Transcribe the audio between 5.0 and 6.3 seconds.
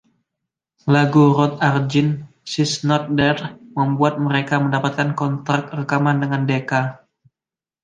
kontrak rekaman